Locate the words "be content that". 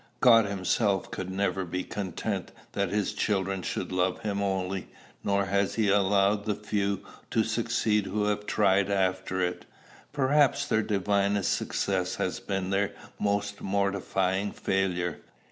1.63-2.89